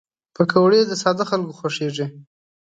پکورې 0.35 0.79
له 0.89 0.95
ساده 1.01 1.23
خلکو 1.29 1.57
خوښېږي 1.59 2.05